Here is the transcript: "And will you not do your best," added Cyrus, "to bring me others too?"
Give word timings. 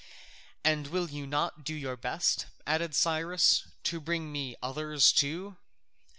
"And 0.63 0.87
will 0.87 1.11
you 1.11 1.27
not 1.27 1.63
do 1.63 1.75
your 1.75 1.95
best," 1.95 2.47
added 2.65 2.95
Cyrus, 2.95 3.67
"to 3.83 4.01
bring 4.01 4.31
me 4.31 4.55
others 4.63 5.11
too?" 5.11 5.57